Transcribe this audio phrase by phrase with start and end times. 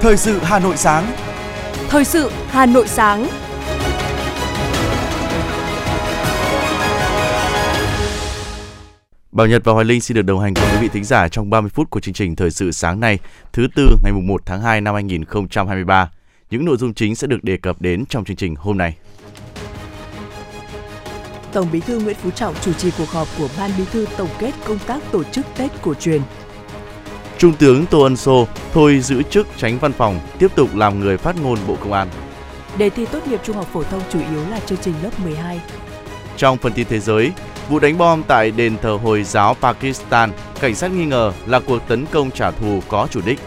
[0.00, 1.12] Thời sự Hà Nội sáng.
[1.88, 3.28] Thời sự Hà Nội sáng.
[9.32, 11.50] Bảo Nhật và Hoài Linh xin được đồng hành cùng quý vị thính giả trong
[11.50, 13.18] 30 phút của chương trình Thời sự sáng nay,
[13.52, 16.10] thứ tư ngày 1 tháng 2 năm 2023.
[16.50, 18.96] Những nội dung chính sẽ được đề cập đến trong chương trình hôm nay.
[21.52, 24.28] Tổng Bí thư Nguyễn Phú Trọng chủ trì cuộc họp của Ban Bí thư tổng
[24.38, 26.20] kết công tác tổ chức Tết cổ truyền.
[27.38, 31.16] Trung tướng Tô Ân Sô thôi giữ chức tránh văn phòng, tiếp tục làm người
[31.16, 32.08] phát ngôn Bộ Công an.
[32.78, 35.60] Đề thi tốt nghiệp trung học phổ thông chủ yếu là chương trình lớp 12.
[36.36, 37.32] Trong phần tin thế giới,
[37.68, 40.30] vụ đánh bom tại đền thờ Hồi giáo Pakistan,
[40.60, 43.40] cảnh sát nghi ngờ là cuộc tấn công trả thù có chủ đích.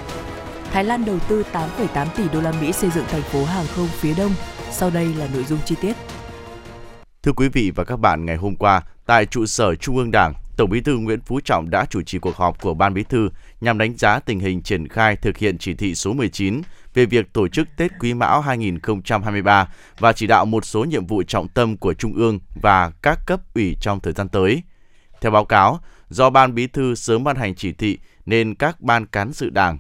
[0.72, 3.88] Thái Lan đầu tư 8,8 tỷ đô la Mỹ xây dựng thành phố hàng không
[3.88, 4.32] phía đông.
[4.72, 5.94] Sau đây là nội dung chi tiết.
[7.26, 10.34] Thưa quý vị và các bạn, ngày hôm qua, tại trụ sở Trung ương Đảng,
[10.58, 13.30] Tổng Bí thư Nguyễn Phú Trọng đã chủ trì cuộc họp của Ban Bí thư
[13.62, 16.62] nhằm đánh giá tình hình triển khai thực hiện chỉ thị số 19
[16.94, 19.70] về việc tổ chức Tết Quý Mão 2023
[20.00, 23.40] và chỉ đạo một số nhiệm vụ trọng tâm của Trung ương và các cấp
[23.56, 24.64] ủy trong thời gian tới.
[25.22, 29.06] Theo báo cáo, do Ban Bí thư sớm ban hành chỉ thị nên các ban
[29.06, 29.80] cán sự Đảng,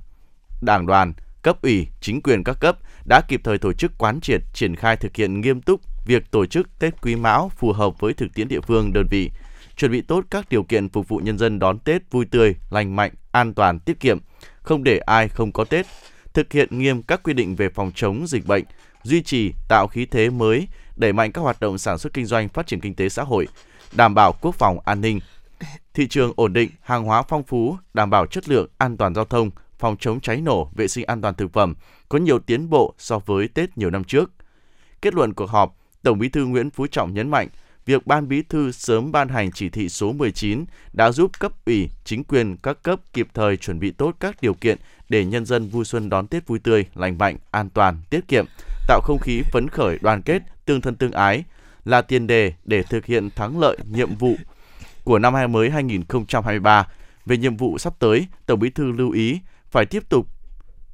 [0.61, 2.77] Đảng đoàn, cấp ủy, chính quyền các cấp
[3.09, 6.45] đã kịp thời tổ chức quán triệt triển khai thực hiện nghiêm túc việc tổ
[6.45, 9.31] chức Tết Quý Mão phù hợp với thực tiễn địa phương đơn vị,
[9.77, 12.95] chuẩn bị tốt các điều kiện phục vụ nhân dân đón Tết vui tươi, lành
[12.95, 14.19] mạnh, an toàn, tiết kiệm,
[14.61, 15.85] không để ai không có Tết,
[16.33, 18.63] thực hiện nghiêm các quy định về phòng chống dịch bệnh,
[19.03, 22.49] duy trì tạo khí thế mới, đẩy mạnh các hoạt động sản xuất kinh doanh,
[22.49, 23.47] phát triển kinh tế xã hội,
[23.93, 25.19] đảm bảo quốc phòng an ninh,
[25.93, 29.25] thị trường ổn định, hàng hóa phong phú, đảm bảo chất lượng, an toàn giao
[29.25, 31.75] thông, phòng chống cháy nổ, vệ sinh an toàn thực phẩm,
[32.09, 34.31] có nhiều tiến bộ so với Tết nhiều năm trước.
[35.01, 37.47] Kết luận cuộc họp, Tổng Bí thư Nguyễn Phú Trọng nhấn mạnh,
[37.85, 41.89] việc Ban Bí thư sớm ban hành chỉ thị số 19 đã giúp cấp ủy,
[42.03, 44.77] chính quyền các cấp kịp thời chuẩn bị tốt các điều kiện
[45.09, 48.45] để nhân dân vui xuân đón Tết vui tươi, lành mạnh, an toàn, tiết kiệm,
[48.87, 51.43] tạo không khí phấn khởi, đoàn kết, tương thân tương ái
[51.85, 54.35] là tiền đề để thực hiện thắng lợi nhiệm vụ
[55.03, 56.87] của năm hai mới 2023.
[57.25, 59.39] Về nhiệm vụ sắp tới, Tổng Bí thư lưu ý
[59.71, 60.27] phải tiếp tục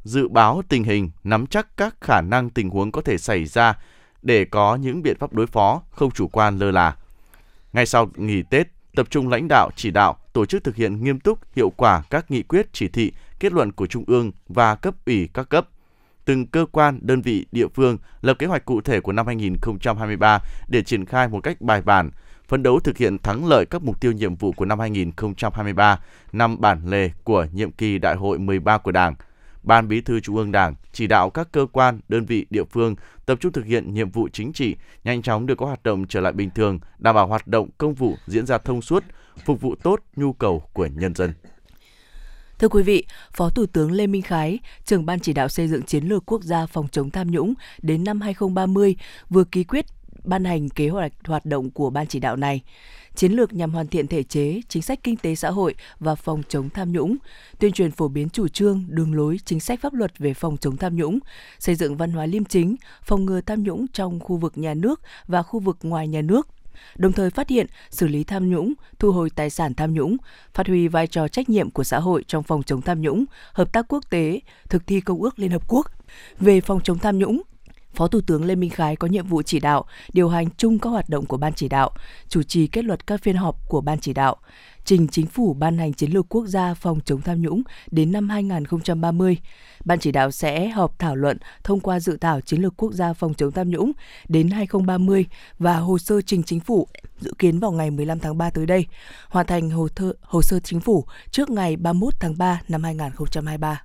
[0.03, 3.75] dự báo tình hình, nắm chắc các khả năng tình huống có thể xảy ra
[4.21, 6.95] để có những biện pháp đối phó, không chủ quan lơ là.
[7.73, 11.19] Ngay sau nghỉ Tết, tập trung lãnh đạo, chỉ đạo, tổ chức thực hiện nghiêm
[11.19, 14.95] túc, hiệu quả các nghị quyết, chỉ thị, kết luận của Trung ương và cấp
[15.05, 15.67] ủy các cấp.
[16.25, 20.39] Từng cơ quan, đơn vị, địa phương lập kế hoạch cụ thể của năm 2023
[20.67, 22.11] để triển khai một cách bài bản,
[22.47, 25.99] phấn đấu thực hiện thắng lợi các mục tiêu nhiệm vụ của năm 2023,
[26.31, 29.15] năm bản lề của nhiệm kỳ Đại hội 13 của Đảng–
[29.63, 32.95] Ban Bí thư Trung ương Đảng chỉ đạo các cơ quan, đơn vị địa phương
[33.25, 36.21] tập trung thực hiện nhiệm vụ chính trị, nhanh chóng đưa các hoạt động trở
[36.21, 39.03] lại bình thường, đảm bảo hoạt động công vụ diễn ra thông suốt,
[39.45, 41.33] phục vụ tốt nhu cầu của nhân dân.
[42.59, 45.81] Thưa quý vị, Phó Thủ tướng Lê Minh Khái, trưởng ban chỉ đạo xây dựng
[45.81, 48.95] chiến lược quốc gia phòng chống tham nhũng đến năm 2030
[49.29, 49.85] vừa ký quyết
[50.23, 52.61] ban hành kế hoạch hoạt động của ban chỉ đạo này.
[53.15, 56.43] Chiến lược nhằm hoàn thiện thể chế, chính sách kinh tế xã hội và phòng
[56.49, 57.15] chống tham nhũng,
[57.59, 60.77] tuyên truyền phổ biến chủ trương, đường lối, chính sách pháp luật về phòng chống
[60.77, 61.19] tham nhũng,
[61.59, 65.01] xây dựng văn hóa liêm chính, phòng ngừa tham nhũng trong khu vực nhà nước
[65.27, 66.47] và khu vực ngoài nhà nước,
[66.95, 70.17] đồng thời phát hiện, xử lý tham nhũng, thu hồi tài sản tham nhũng,
[70.53, 73.73] phát huy vai trò trách nhiệm của xã hội trong phòng chống tham nhũng, hợp
[73.73, 74.39] tác quốc tế,
[74.69, 75.87] thực thi công ước Liên Hợp Quốc.
[76.39, 77.41] Về phòng chống tham nhũng,
[77.93, 80.89] Phó Thủ tướng Lê Minh Khái có nhiệm vụ chỉ đạo, điều hành chung các
[80.89, 81.91] hoạt động của Ban chỉ đạo,
[82.29, 84.37] chủ trì kết luật các phiên họp của Ban chỉ đạo,
[84.85, 88.29] trình chính phủ ban hành chiến lược quốc gia phòng chống tham nhũng đến năm
[88.29, 89.37] 2030.
[89.85, 93.13] Ban chỉ đạo sẽ họp thảo luận thông qua dự thảo chiến lược quốc gia
[93.13, 93.91] phòng chống tham nhũng
[94.27, 95.25] đến 2030
[95.59, 96.87] và hồ sơ trình chính phủ
[97.19, 98.85] dự kiến vào ngày 15 tháng 3 tới đây,
[99.29, 103.83] hoàn thành hồ, thơ, hồ sơ chính phủ trước ngày 31 tháng 3 năm 2023.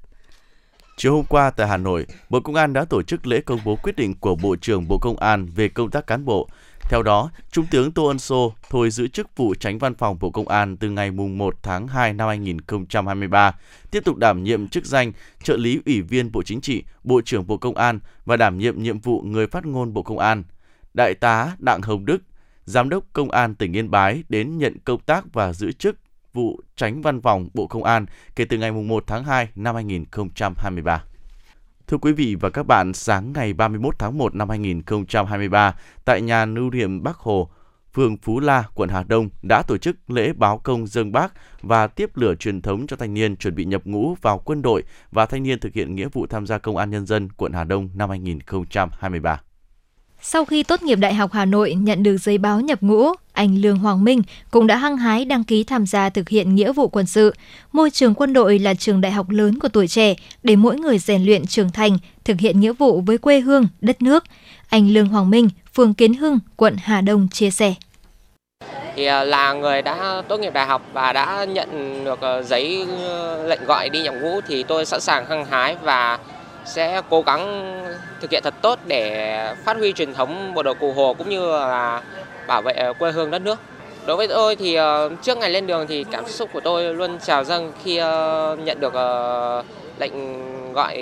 [0.99, 3.77] Chiều hôm qua tại Hà Nội, Bộ Công an đã tổ chức lễ công bố
[3.77, 6.49] quyết định của Bộ trưởng Bộ Công an về công tác cán bộ.
[6.81, 10.31] Theo đó, Trung tướng Tô Ân Sô thôi giữ chức vụ tránh văn phòng Bộ
[10.31, 13.55] Công an từ ngày 1 tháng 2 năm 2023,
[13.91, 15.13] tiếp tục đảm nhiệm chức danh
[15.43, 18.83] trợ lý ủy viên Bộ Chính trị, Bộ trưởng Bộ Công an và đảm nhiệm
[18.83, 20.45] nhiệm vụ người phát ngôn Bộ Công an.
[20.95, 22.23] Đại tá Đặng Hồng Đức,
[22.65, 25.97] Giám đốc Công an tỉnh Yên Bái đến nhận công tác và giữ chức
[26.37, 28.07] vụ tránh văn phòng Bộ Công an
[28.37, 31.03] kể từ ngày 1 tháng 2 năm 2023.
[31.87, 35.75] Thưa quý vị và các bạn, sáng ngày 31 tháng 1 năm 2023,
[36.05, 37.51] tại nhà lưu niệm Bắc Hồ,
[37.95, 41.87] phường Phú La, quận Hà Đông đã tổ chức lễ báo công dân bác và
[41.87, 45.27] tiếp lửa truyền thống cho thanh niên chuẩn bị nhập ngũ vào quân đội và
[45.27, 47.89] thanh niên thực hiện nghĩa vụ tham gia công an nhân dân quận Hà Đông
[47.95, 49.41] năm 2023.
[50.29, 53.59] Sau khi tốt nghiệp Đại học Hà Nội nhận được giấy báo nhập ngũ, anh
[53.59, 56.89] Lương Hoàng Minh cũng đã hăng hái đăng ký tham gia thực hiện nghĩa vụ
[56.89, 57.35] quân sự.
[57.73, 60.99] Môi trường quân đội là trường đại học lớn của tuổi trẻ để mỗi người
[60.99, 64.25] rèn luyện trưởng thành, thực hiện nghĩa vụ với quê hương, đất nước.
[64.69, 67.75] Anh Lương Hoàng Minh, phường Kiến Hưng, quận Hà Đông chia sẻ.
[68.97, 72.87] Thì à, là người đã tốt nghiệp đại học và đã nhận được à, giấy
[73.45, 76.19] lệnh gọi đi nhập ngũ thì tôi sẵn sàng hăng hái và
[76.67, 77.73] sẽ cố gắng
[78.21, 81.51] thực hiện thật tốt để phát huy truyền thống bộ đội cụ Hồ cũng như
[81.51, 82.03] là
[82.47, 83.59] bảo vệ quê hương đất nước.
[84.07, 87.19] Đối với tôi thì ờ, trước ngày lên đường thì cảm xúc của tôi luôn
[87.19, 89.63] trào dâng khi ờ, nhận được ờ,
[89.99, 90.13] lệnh
[90.73, 90.97] gọi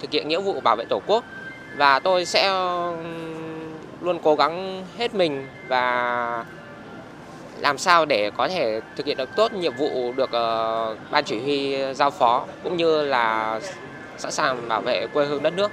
[0.00, 1.24] thực hiện nghĩa vụ bảo vệ Tổ quốc
[1.76, 2.48] và tôi sẽ
[4.00, 6.44] luôn cố gắng hết mình và
[7.58, 10.30] làm sao để có thể thực hiện được tốt nhiệm vụ được
[11.10, 13.60] ban chỉ huy giao phó cũng như là
[14.20, 15.70] sẵn sàng bảo vệ quê hương đất nước.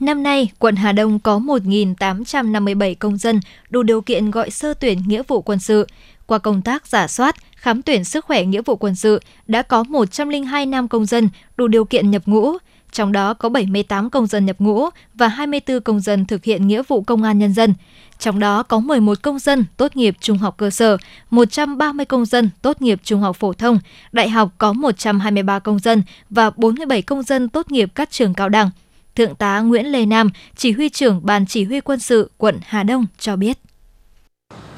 [0.00, 5.02] Năm nay, quận Hà Đông có 1.857 công dân đủ điều kiện gọi sơ tuyển
[5.06, 5.86] nghĩa vụ quân sự.
[6.26, 9.82] Qua công tác giả soát, khám tuyển sức khỏe nghĩa vụ quân sự, đã có
[9.82, 12.52] 102 nam công dân đủ điều kiện nhập ngũ,
[12.96, 16.82] trong đó có 78 công dân nhập ngũ và 24 công dân thực hiện nghĩa
[16.88, 17.74] vụ công an nhân dân.
[18.18, 20.96] Trong đó có 11 công dân tốt nghiệp trung học cơ sở,
[21.30, 23.78] 130 công dân tốt nghiệp trung học phổ thông,
[24.12, 28.48] đại học có 123 công dân và 47 công dân tốt nghiệp các trường cao
[28.48, 28.70] đẳng.
[29.14, 32.82] Thượng tá Nguyễn Lê Nam, chỉ huy trưởng Ban Chỉ huy quân sự quận Hà
[32.82, 33.58] Đông cho biết.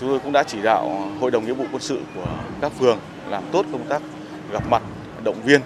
[0.01, 2.27] Chúng tôi cũng đã chỉ đạo Hội đồng nghĩa vụ quân sự của
[2.61, 2.99] các phường
[3.29, 4.03] làm tốt công tác
[4.53, 4.83] gặp mặt,
[5.25, 5.61] động viên,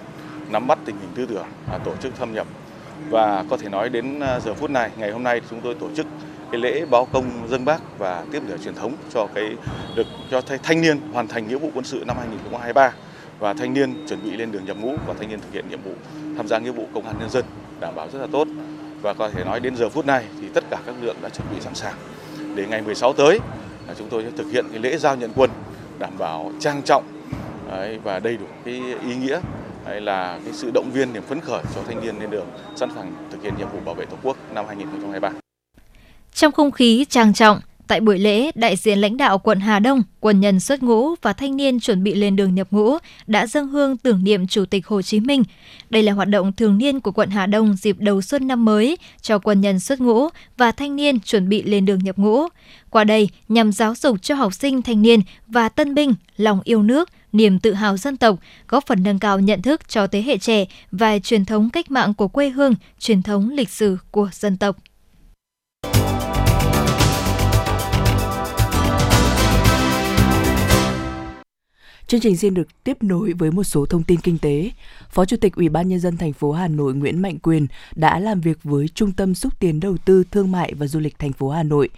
[0.53, 2.47] nắm bắt tình hình tư tưởng, à, tổ chức thâm nhập.
[3.09, 5.87] Và có thể nói đến à, giờ phút này, ngày hôm nay chúng tôi tổ
[5.95, 6.05] chức
[6.51, 9.55] cái lễ báo công dân bác và tiếp lửa truyền thống cho cái
[9.95, 12.93] được cho thanh niên hoàn thành nghĩa vụ quân sự năm 2023
[13.39, 15.81] và thanh niên chuẩn bị lên đường nhập ngũ và thanh niên thực hiện nhiệm
[15.81, 15.91] vụ
[16.37, 17.45] tham gia nghĩa vụ công an nhân dân
[17.79, 18.47] đảm bảo rất là tốt.
[19.01, 21.47] Và có thể nói đến giờ phút này thì tất cả các lượng đã chuẩn
[21.55, 21.93] bị sẵn sàng.
[22.55, 23.39] Để ngày 16 tới
[23.87, 25.49] là chúng tôi sẽ thực hiện cái lễ giao nhận quân
[25.99, 27.03] đảm bảo trang trọng
[28.03, 28.73] và đầy đủ cái
[29.07, 29.39] ý nghĩa
[29.85, 32.89] Đấy là cái sự động viên niềm phấn khởi cho thanh niên lên đường sẵn
[32.95, 35.31] sàng thực hiện nhiệm vụ bảo vệ tổ quốc năm 2023.
[36.33, 40.03] Trong không khí trang trọng, Tại buổi lễ, đại diện lãnh đạo quận Hà Đông,
[40.19, 42.97] quân nhân xuất ngũ và thanh niên chuẩn bị lên đường nhập ngũ
[43.27, 45.43] đã dâng hương tưởng niệm Chủ tịch Hồ Chí Minh.
[45.89, 48.97] Đây là hoạt động thường niên của quận Hà Đông dịp đầu xuân năm mới
[49.21, 50.27] cho quân nhân xuất ngũ
[50.57, 52.47] và thanh niên chuẩn bị lên đường nhập ngũ.
[52.89, 56.83] Qua đây, nhằm giáo dục cho học sinh thanh niên và tân binh lòng yêu
[56.83, 60.37] nước, niềm tự hào dân tộc, góp phần nâng cao nhận thức cho thế hệ
[60.37, 64.57] trẻ và truyền thống cách mạng của quê hương, truyền thống lịch sử của dân
[64.57, 64.77] tộc.
[72.07, 74.71] Chương trình xin được tiếp nối với một số thông tin kinh tế.
[75.09, 78.19] Phó Chủ tịch Ủy ban nhân dân thành phố Hà Nội Nguyễn Mạnh Quyền đã
[78.19, 81.33] làm việc với Trung tâm xúc tiến đầu tư thương mại và du lịch thành
[81.33, 81.89] phố Hà Nội.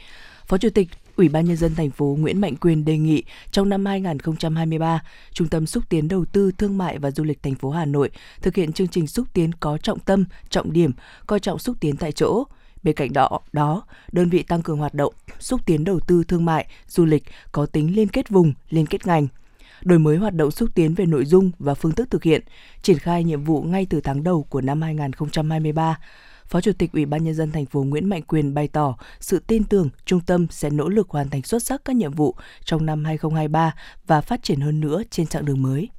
[0.45, 3.69] Phó Chủ tịch Ủy ban nhân dân thành phố Nguyễn Mạnh Quyền đề nghị trong
[3.69, 5.01] năm 2023,
[5.31, 8.09] Trung tâm xúc tiến đầu tư thương mại và du lịch thành phố Hà Nội
[8.41, 10.91] thực hiện chương trình xúc tiến có trọng tâm, trọng điểm,
[11.27, 12.43] coi trọng xúc tiến tại chỗ.
[12.83, 16.45] Bên cạnh đó, đó, đơn vị tăng cường hoạt động xúc tiến đầu tư thương
[16.45, 19.27] mại, du lịch có tính liên kết vùng, liên kết ngành–
[19.85, 22.41] đổi mới hoạt động xúc tiến về nội dung và phương thức thực hiện,
[22.81, 25.99] triển khai nhiệm vụ ngay từ tháng đầu của năm 2023.
[26.47, 29.39] Phó Chủ tịch Ủy ban nhân dân thành phố Nguyễn Mạnh Quyền bày tỏ sự
[29.47, 32.85] tin tưởng trung tâm sẽ nỗ lực hoàn thành xuất sắc các nhiệm vụ trong
[32.85, 33.73] năm 2023
[34.07, 35.89] và phát triển hơn nữa trên chặng đường mới.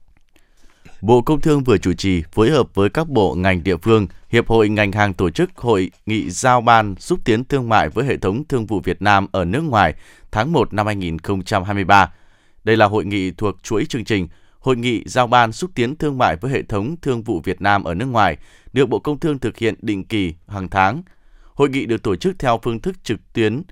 [1.00, 4.48] Bộ Công Thương vừa chủ trì phối hợp với các bộ ngành địa phương, Hiệp
[4.48, 8.16] hội ngành hàng tổ chức hội nghị giao ban xúc tiến thương mại với hệ
[8.16, 9.94] thống thương vụ Việt Nam ở nước ngoài
[10.30, 12.12] tháng 1 năm 2023
[12.66, 14.28] đây là hội nghị thuộc chuỗi chương trình
[14.66, 17.84] Hội nghị giao ban xúc tiến thương mại với hệ thống thương vụ Việt Nam
[17.84, 18.36] ở nước ngoài,
[18.72, 21.02] được Bộ Công Thương thực hiện định kỳ hàng tháng.
[21.54, 23.62] Hội nghị được tổ chức theo phương thức trực tuyến,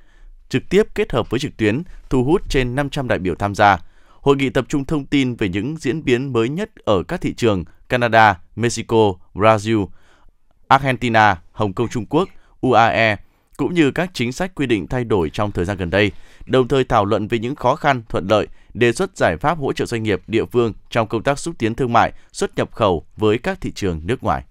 [0.48, 3.78] trực tiếp kết hợp với trực tuyến, thu hút trên 500 đại biểu tham gia.
[4.20, 7.34] Hội nghị tập trung thông tin về những diễn biến mới nhất ở các thị
[7.34, 9.86] trường Canada, Mexico, Brazil,
[10.68, 12.28] Argentina, Hồng Kông Trung Quốc,
[12.60, 13.16] UAE,
[13.56, 16.12] cũng như các chính sách quy định thay đổi trong thời gian gần đây,
[16.46, 19.72] đồng thời thảo luận về những khó khăn, thuận lợi, đề xuất giải pháp hỗ
[19.72, 23.04] trợ doanh nghiệp địa phương trong công tác xúc tiến thương mại, xuất nhập khẩu
[23.16, 24.44] với các thị trường nước ngoài.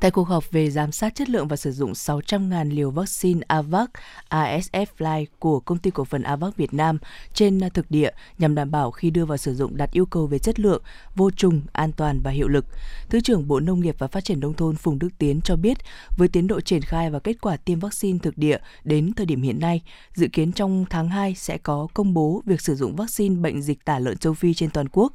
[0.00, 3.90] Tại cuộc họp về giám sát chất lượng và sử dụng 600.000 liều vaccine AVAC
[4.30, 6.98] ASF Fly của công ty cổ phần AVAC Việt Nam
[7.34, 10.38] trên thực địa nhằm đảm bảo khi đưa vào sử dụng đạt yêu cầu về
[10.38, 10.82] chất lượng,
[11.16, 12.66] vô trùng, an toàn và hiệu lực.
[13.08, 15.78] Thứ trưởng Bộ Nông nghiệp và Phát triển Nông thôn Phùng Đức Tiến cho biết,
[16.16, 19.42] với tiến độ triển khai và kết quả tiêm vaccine thực địa đến thời điểm
[19.42, 19.82] hiện nay,
[20.14, 23.84] dự kiến trong tháng 2 sẽ có công bố việc sử dụng vaccine bệnh dịch
[23.84, 25.12] tả lợn châu Phi trên toàn quốc.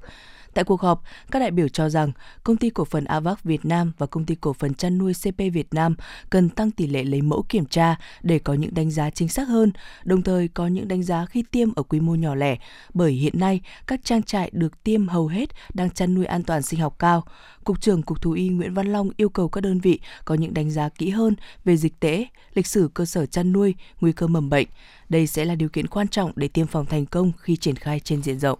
[0.53, 2.11] Tại cuộc họp, các đại biểu cho rằng
[2.43, 5.37] công ty cổ phần AVAC Việt Nam và công ty cổ phần chăn nuôi CP
[5.37, 5.95] Việt Nam
[6.29, 9.47] cần tăng tỷ lệ lấy mẫu kiểm tra để có những đánh giá chính xác
[9.47, 9.71] hơn,
[10.03, 12.57] đồng thời có những đánh giá khi tiêm ở quy mô nhỏ lẻ,
[12.93, 16.61] bởi hiện nay các trang trại được tiêm hầu hết đang chăn nuôi an toàn
[16.61, 17.23] sinh học cao.
[17.63, 20.53] Cục trưởng Cục Thú y Nguyễn Văn Long yêu cầu các đơn vị có những
[20.53, 24.27] đánh giá kỹ hơn về dịch tễ, lịch sử cơ sở chăn nuôi, nguy cơ
[24.27, 24.67] mầm bệnh.
[25.09, 27.99] Đây sẽ là điều kiện quan trọng để tiêm phòng thành công khi triển khai
[27.99, 28.59] trên diện rộng.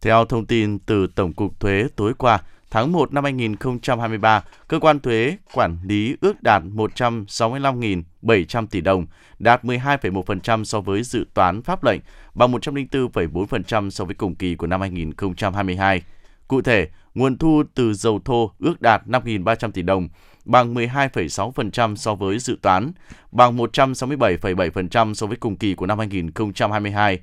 [0.00, 2.38] Theo thông tin từ Tổng cục Thuế tối qua,
[2.70, 9.06] tháng 1 năm 2023, cơ quan thuế quản lý ước đạt 165.700 tỷ đồng,
[9.38, 12.00] đạt 12,1% so với dự toán pháp lệnh,
[12.34, 16.02] và 104,4% so với cùng kỳ của năm 2022.
[16.48, 20.08] Cụ thể, nguồn thu từ dầu thô ước đạt 5.300 tỷ đồng,
[20.44, 22.92] bằng 12,6% so với dự toán,
[23.32, 27.18] bằng 167,7% so với cùng kỳ của năm 2022.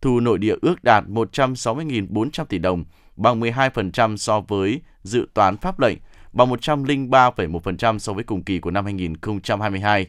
[0.00, 2.84] Thu nội địa ước đạt 160.400 tỷ đồng,
[3.16, 5.98] bằng 12% so với dự toán pháp lệnh,
[6.32, 10.06] bằng 103,1% so với cùng kỳ của năm 2022.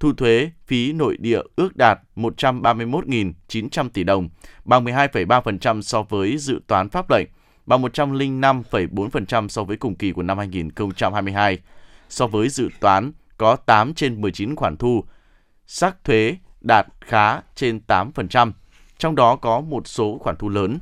[0.00, 4.28] Thu thuế phí nội địa ước đạt 131.900 tỷ đồng,
[4.64, 7.26] bằng 12,3% so với dự toán pháp lệnh,
[7.66, 11.58] bằng 105,4% so với cùng kỳ của năm 2022.
[12.08, 15.04] So với dự toán có 8 trên 19 khoản thu,
[15.66, 18.52] sắc thuế đạt khá trên 8%,
[19.04, 20.78] trong đó có một số khoản thu lớn.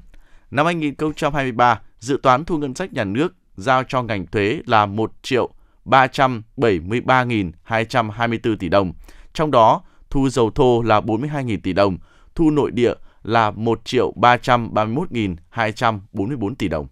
[0.50, 5.12] Năm 2023, dự toán thu ngân sách nhà nước giao cho ngành thuế là 1
[5.22, 5.50] triệu
[5.84, 8.92] 373.224 tỷ đồng,
[9.32, 11.98] trong đó thu dầu thô là 42.000 tỷ đồng,
[12.34, 16.86] thu nội địa là 1 triệu 331.244 tỷ đồng.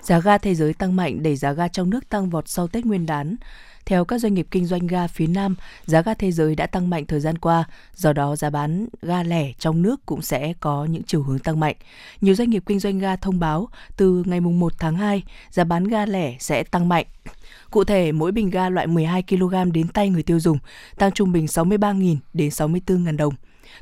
[0.00, 2.86] Giá ga thế giới tăng mạnh đẩy giá ga trong nước tăng vọt sau Tết
[2.86, 3.36] Nguyên đán.
[3.86, 6.90] Theo các doanh nghiệp kinh doanh ga phía Nam, giá ga thế giới đã tăng
[6.90, 7.64] mạnh thời gian qua,
[7.94, 11.60] do đó giá bán ga lẻ trong nước cũng sẽ có những chiều hướng tăng
[11.60, 11.76] mạnh.
[12.20, 15.84] Nhiều doanh nghiệp kinh doanh ga thông báo từ ngày 1 tháng 2, giá bán
[15.84, 17.06] ga lẻ sẽ tăng mạnh.
[17.70, 20.58] Cụ thể, mỗi bình ga loại 12 kg đến tay người tiêu dùng
[20.96, 23.34] tăng trung bình 63.000 đến 64.000 đồng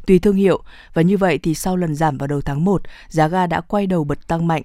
[0.06, 0.62] tùy thương hiệu
[0.94, 3.87] và như vậy thì sau lần giảm vào đầu tháng 1, giá ga đã quay
[3.87, 4.62] đầu bật tăng mạnh.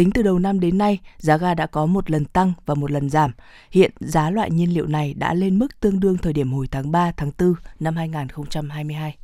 [0.00, 2.90] Tính từ đầu năm đến nay, giá ga đã có một lần tăng và một
[2.90, 3.32] lần giảm.
[3.70, 6.92] Hiện giá loại nhiên liệu này đã lên mức tương đương thời điểm hồi tháng
[6.92, 9.16] 3, tháng 4 năm 2022.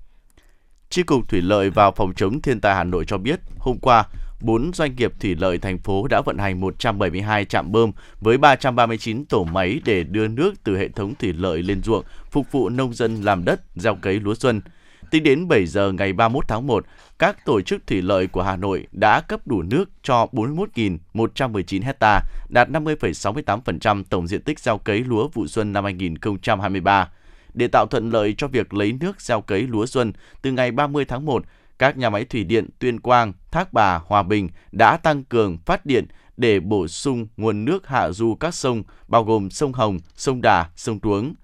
[0.91, 4.05] Chi cục Thủy lợi và Phòng chống thiên tai Hà Nội cho biết, hôm qua,
[4.41, 9.25] 4 doanh nghiệp thủy lợi thành phố đã vận hành 172 trạm bơm với 339
[9.25, 12.95] tổ máy để đưa nước từ hệ thống thủy lợi lên ruộng, phục vụ nông
[12.95, 14.61] dân làm đất, gieo cấy lúa xuân.
[15.11, 16.87] Tính đến 7 giờ ngày 31 tháng 1,
[17.19, 22.21] các tổ chức thủy lợi của Hà Nội đã cấp đủ nước cho 41.119 hecta,
[22.49, 27.09] đạt 50,68% tổng diện tích gieo cấy lúa vụ xuân năm 2023.
[27.55, 31.05] Để tạo thuận lợi cho việc lấy nước gieo cấy lúa xuân, từ ngày 30
[31.05, 31.45] tháng 1,
[31.79, 35.87] các nhà máy thủy điện Tuyên Quang, Thác Bà, Hòa Bình đã tăng cường phát
[35.87, 40.43] điện để bổ sung nguồn nước hạ du các sông, bao gồm sông Hồng, sông
[40.43, 41.35] Đà, sông Tuống.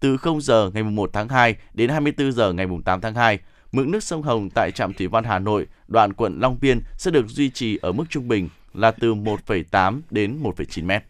[0.00, 3.38] Từ 0 giờ ngày 1 tháng 2 đến 24 giờ ngày 8 tháng 2,
[3.72, 7.10] mực nước sông Hồng tại trạm thủy văn Hà Nội, đoạn quận Long Biên sẽ
[7.10, 11.02] được duy trì ở mức trung bình là từ 1,8 đến 1,9 mét.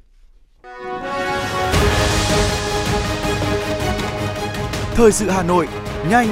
[4.95, 5.69] Thời sự Hà Nội,
[6.11, 6.29] nhanh,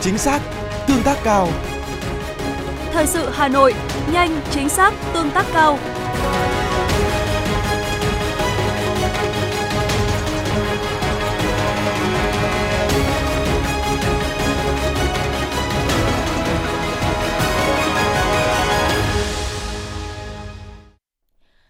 [0.00, 0.42] chính xác,
[0.88, 1.48] tương tác cao.
[2.92, 3.74] Thời sự Hà Nội,
[4.12, 5.78] nhanh, chính xác, tương tác cao.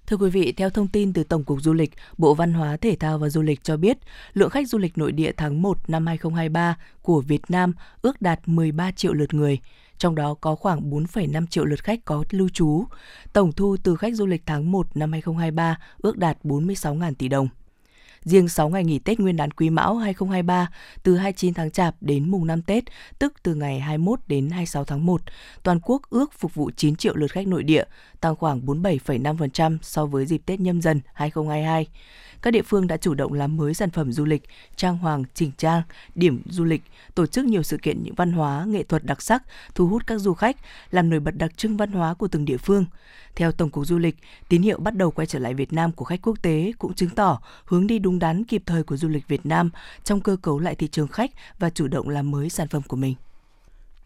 [0.06, 2.96] Thưa quý vị, theo thông tin từ Tổng cục Du lịch, Bộ Văn hóa, Thể
[3.00, 3.98] thao và Du lịch cho biết,
[4.32, 8.40] lượng khách du lịch nội địa tháng 1 năm 2023 của Việt Nam ước đạt
[8.46, 9.58] 13 triệu lượt người,
[9.98, 12.84] trong đó có khoảng 4,5 triệu lượt khách có lưu trú.
[13.32, 17.48] Tổng thu từ khách du lịch tháng 1 năm 2023 ước đạt 46.000 tỷ đồng.
[18.24, 20.68] Riêng 6 ngày nghỉ Tết Nguyên đán Quý Mão 2023
[21.02, 22.84] từ 29 tháng Chạp đến mùng 5 Tết,
[23.18, 25.22] tức từ ngày 21 đến 26 tháng 1,
[25.62, 27.84] toàn quốc ước phục vụ 9 triệu lượt khách nội địa,
[28.20, 31.86] tăng khoảng 47,5% so với dịp Tết nhâm dần 2022
[32.44, 34.42] các địa phương đã chủ động làm mới sản phẩm du lịch,
[34.76, 35.82] trang hoàng, chỉnh trang,
[36.14, 36.82] điểm du lịch,
[37.14, 39.42] tổ chức nhiều sự kiện những văn hóa, nghệ thuật đặc sắc,
[39.74, 40.56] thu hút các du khách,
[40.90, 42.84] làm nổi bật đặc trưng văn hóa của từng địa phương.
[43.36, 44.16] Theo Tổng cục Du lịch,
[44.48, 47.10] tín hiệu bắt đầu quay trở lại Việt Nam của khách quốc tế cũng chứng
[47.10, 49.70] tỏ hướng đi đúng đắn kịp thời của du lịch Việt Nam
[50.04, 52.96] trong cơ cấu lại thị trường khách và chủ động làm mới sản phẩm của
[52.96, 53.14] mình.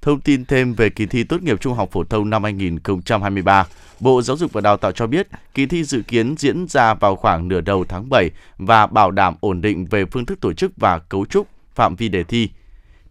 [0.02, 3.66] Thông tin thêm về kỳ thi tốt nghiệp trung học phổ thông năm 2023,
[4.00, 7.16] Bộ Giáo dục và Đào tạo cho biết kỳ thi dự kiến diễn ra vào
[7.16, 10.72] khoảng nửa đầu tháng 7 và bảo đảm ổn định về phương thức tổ chức
[10.76, 12.48] và cấu trúc phạm vi đề thi.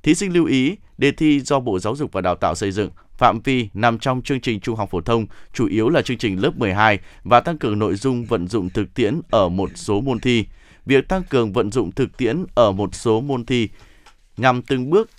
[0.04, 2.90] Thí sinh lưu ý, đề thi do Bộ Giáo dục và Đào tạo xây dựng
[3.18, 6.42] phạm vi nằm trong chương trình trung học phổ thông, chủ yếu là chương trình
[6.42, 10.20] lớp 12 và tăng cường nội dung vận dụng thực tiễn ở một số môn
[10.20, 10.46] thi.
[10.86, 13.70] Việc tăng cường vận dụng thực tiễn ở một số môn thi
[14.38, 15.10] nhằm từng bước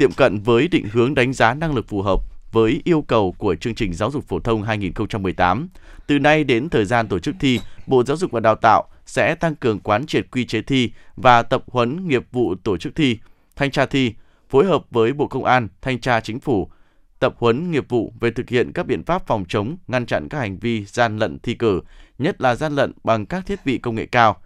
[0.00, 2.20] tiệm cận với định hướng đánh giá năng lực phù hợp
[2.52, 5.68] với yêu cầu của chương trình giáo dục phổ thông 2018.
[6.06, 9.34] Từ nay đến thời gian tổ chức thi, Bộ Giáo dục và Đào tạo sẽ
[9.34, 13.18] tăng cường quán triệt quy chế thi và tập huấn nghiệp vụ tổ chức thi,
[13.56, 14.14] thanh tra thi,
[14.48, 16.70] phối hợp với Bộ Công an, thanh tra chính phủ,
[17.18, 20.38] tập huấn nghiệp vụ về thực hiện các biện pháp phòng chống, ngăn chặn các
[20.38, 21.80] hành vi gian lận thi cử,
[22.18, 24.36] nhất là gian lận bằng các thiết bị công nghệ cao.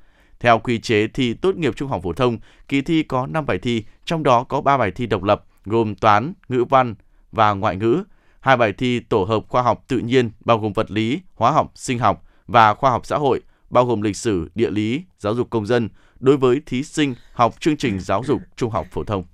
[0.40, 2.38] Theo quy chế thi tốt nghiệp trung học phổ thông,
[2.68, 5.94] kỳ thi có 5 bài thi, trong đó có 3 bài thi độc lập gồm
[5.94, 6.94] toán, ngữ văn
[7.32, 8.04] và ngoại ngữ,
[8.40, 11.72] hai bài thi tổ hợp khoa học tự nhiên bao gồm vật lý, hóa học,
[11.74, 15.50] sinh học và khoa học xã hội bao gồm lịch sử, địa lý, giáo dục
[15.50, 15.88] công dân
[16.20, 19.24] đối với thí sinh học chương trình giáo dục trung học phổ thông.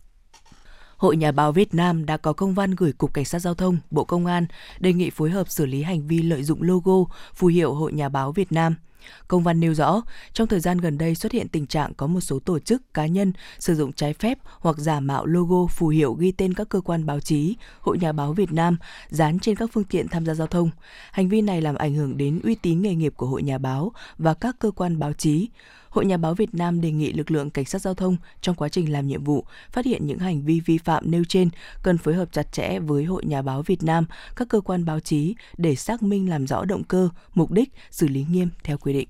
[0.97, 3.79] Hội Nhà báo Việt Nam đã có công văn gửi Cục Cảnh sát Giao thông,
[3.91, 4.47] Bộ Công an
[4.79, 8.09] đề nghị phối hợp xử lý hành vi lợi dụng logo, phù hiệu Hội Nhà
[8.09, 8.75] báo Việt Nam–
[9.29, 10.03] Công văn nêu rõ,
[10.33, 13.07] trong thời gian gần đây xuất hiện tình trạng có một số tổ chức, cá
[13.07, 16.81] nhân sử dụng trái phép hoặc giả mạo logo phù hiệu ghi tên các cơ
[16.81, 18.77] quan báo chí, Hội Nhà báo Việt Nam
[19.09, 20.71] dán trên các phương tiện tham gia giao thông.
[21.13, 23.93] Hành vi này làm ảnh hưởng đến uy tín nghề nghiệp của Hội Nhà báo
[24.19, 25.49] và các cơ quan báo chí.
[25.91, 28.69] Hội Nhà báo Việt Nam đề nghị lực lượng cảnh sát giao thông trong quá
[28.69, 31.51] trình làm nhiệm vụ phát hiện những hành vi vi phạm nêu trên
[31.83, 34.07] cần phối hợp chặt chẽ với Hội Nhà báo Việt Nam,
[34.37, 38.09] các cơ quan báo chí để xác minh làm rõ động cơ, mục đích, xử
[38.09, 39.09] lý nghiêm theo quy định.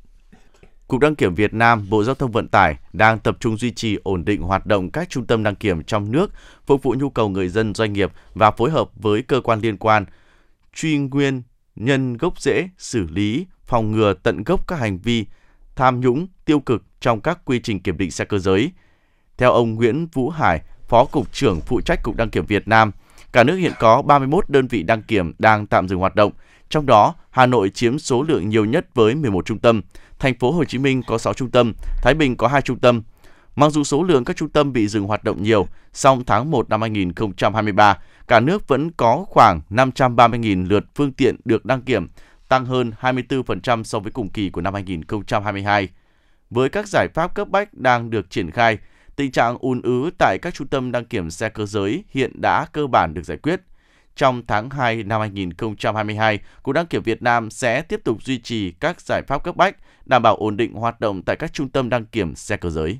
[0.88, 3.98] Cục đăng kiểm Việt Nam, Bộ Giao thông Vận tải đang tập trung duy trì
[4.02, 6.30] ổn định hoạt động các trung tâm đăng kiểm trong nước,
[6.66, 9.76] phục vụ nhu cầu người dân doanh nghiệp và phối hợp với cơ quan liên
[9.76, 10.04] quan
[10.74, 11.42] truy nguyên
[11.76, 15.26] nhân gốc rễ, xử lý, phòng ngừa tận gốc các hành vi
[15.76, 18.72] tham nhũng, tiêu cực trong các quy trình kiểm định xe cơ giới.
[19.36, 22.92] Theo ông Nguyễn Vũ Hải, Phó Cục trưởng phụ trách Cục Đăng kiểm Việt Nam,
[23.32, 26.32] cả nước hiện có 31 đơn vị đăng kiểm đang tạm dừng hoạt động,
[26.68, 29.82] trong đó Hà Nội chiếm số lượng nhiều nhất với 11 trung tâm,
[30.18, 31.72] thành phố Hồ Chí Minh có 6 trung tâm,
[32.02, 33.02] Thái Bình có 2 trung tâm.
[33.56, 36.68] Mặc dù số lượng các trung tâm bị dừng hoạt động nhiều, song tháng 1
[36.68, 37.98] năm 2023,
[38.28, 42.08] cả nước vẫn có khoảng 530.000 lượt phương tiện được đăng kiểm,
[42.50, 45.88] tăng hơn 24% so với cùng kỳ của năm 2022.
[46.50, 48.78] Với các giải pháp cấp bách đang được triển khai,
[49.16, 52.66] tình trạng ùn ứ tại các trung tâm đăng kiểm xe cơ giới hiện đã
[52.72, 53.60] cơ bản được giải quyết.
[54.16, 58.70] Trong tháng 2 năm 2022, Cục Đăng kiểm Việt Nam sẽ tiếp tục duy trì
[58.70, 61.88] các giải pháp cấp bách, đảm bảo ổn định hoạt động tại các trung tâm
[61.88, 62.98] đăng kiểm xe cơ giới.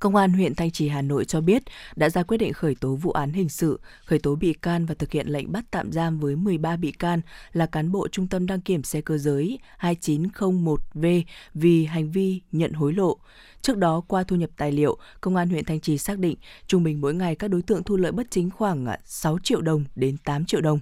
[0.00, 1.62] Công an huyện Thanh Trì Hà Nội cho biết
[1.96, 4.94] đã ra quyết định khởi tố vụ án hình sự, khởi tố bị can và
[4.94, 7.20] thực hiện lệnh bắt tạm giam với 13 bị can
[7.52, 11.22] là cán bộ Trung tâm đăng kiểm xe cơ giới 2901V
[11.54, 13.16] vì hành vi nhận hối lộ.
[13.62, 16.36] Trước đó, qua thu nhập tài liệu, Công an huyện Thanh Trì xác định
[16.66, 19.60] trung bình mỗi ngày các đối tượng thu lợi bất chính khoảng à, 6 triệu
[19.60, 20.80] đồng đến 8 triệu đồng.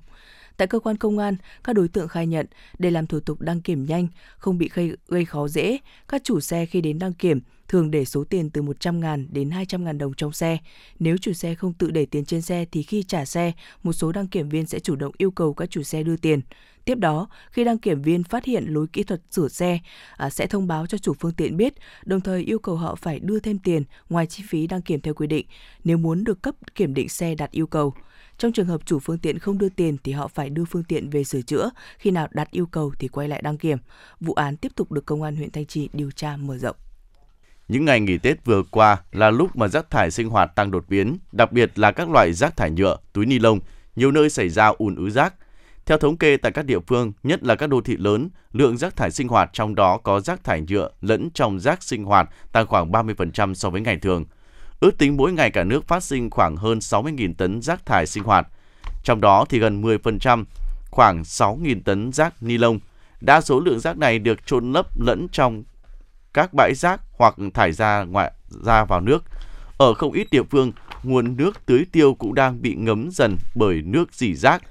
[0.58, 2.46] Tại cơ quan công an, các đối tượng khai nhận
[2.78, 6.40] để làm thủ tục đăng kiểm nhanh, không bị gây, gây khó dễ, các chủ
[6.40, 9.98] xe khi đến đăng kiểm thường để số tiền từ 100 ngàn đến 200 ngàn
[9.98, 10.58] đồng trong xe.
[10.98, 14.12] Nếu chủ xe không tự để tiền trên xe thì khi trả xe, một số
[14.12, 16.40] đăng kiểm viên sẽ chủ động yêu cầu các chủ xe đưa tiền.
[16.84, 19.78] Tiếp đó, khi đăng kiểm viên phát hiện lỗi kỹ thuật sửa xe,
[20.16, 23.18] à, sẽ thông báo cho chủ phương tiện biết, đồng thời yêu cầu họ phải
[23.18, 25.46] đưa thêm tiền ngoài chi phí đăng kiểm theo quy định
[25.84, 27.94] nếu muốn được cấp kiểm định xe đạt yêu cầu.
[28.38, 31.10] Trong trường hợp chủ phương tiện không đưa tiền thì họ phải đưa phương tiện
[31.10, 33.78] về sửa chữa, khi nào đạt yêu cầu thì quay lại đăng kiểm.
[34.20, 36.76] Vụ án tiếp tục được công an huyện Thanh Trì điều tra mở rộng.
[37.68, 40.84] Những ngày nghỉ Tết vừa qua là lúc mà rác thải sinh hoạt tăng đột
[40.88, 43.60] biến, đặc biệt là các loại rác thải nhựa, túi ni lông,
[43.96, 45.34] nhiều nơi xảy ra ùn ứ rác.
[45.86, 48.96] Theo thống kê tại các địa phương, nhất là các đô thị lớn, lượng rác
[48.96, 52.66] thải sinh hoạt trong đó có rác thải nhựa lẫn trong rác sinh hoạt tăng
[52.66, 54.24] khoảng 30% so với ngày thường.
[54.80, 58.24] Ước tính mỗi ngày cả nước phát sinh khoảng hơn 60.000 tấn rác thải sinh
[58.24, 58.48] hoạt.
[59.04, 60.44] Trong đó thì gần 10%,
[60.90, 62.78] khoảng 6.000 tấn rác ni lông.
[63.20, 65.64] Đa số lượng rác này được trôn lấp lẫn trong
[66.34, 69.24] các bãi rác hoặc thải ra ngoại ra vào nước.
[69.78, 73.82] Ở không ít địa phương, nguồn nước tưới tiêu cũng đang bị ngấm dần bởi
[73.82, 74.62] nước dỉ rác,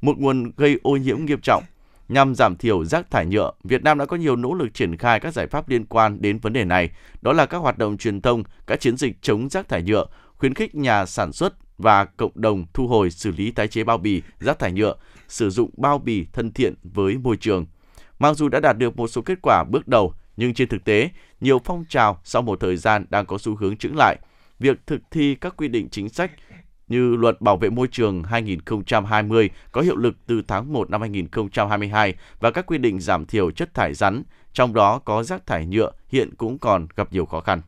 [0.00, 1.64] một nguồn gây ô nhiễm nghiêm trọng.
[2.08, 5.20] Nhằm giảm thiểu rác thải nhựa, Việt Nam đã có nhiều nỗ lực triển khai
[5.20, 6.90] các giải pháp liên quan đến vấn đề này.
[7.22, 10.54] Đó là các hoạt động truyền thông, các chiến dịch chống rác thải nhựa, khuyến
[10.54, 14.22] khích nhà sản xuất và cộng đồng thu hồi xử lý tái chế bao bì,
[14.40, 14.94] rác thải nhựa,
[15.28, 17.66] sử dụng bao bì thân thiện với môi trường.
[18.18, 21.10] Mặc dù đã đạt được một số kết quả bước đầu, nhưng trên thực tế,
[21.40, 24.16] nhiều phong trào sau một thời gian đang có xu hướng chững lại.
[24.58, 26.30] Việc thực thi các quy định chính sách
[26.88, 32.14] như Luật Bảo vệ môi trường 2020 có hiệu lực từ tháng 1 năm 2022
[32.40, 34.22] và các quy định giảm thiểu chất thải rắn,
[34.52, 37.60] trong đó có rác thải nhựa hiện cũng còn gặp nhiều khó khăn.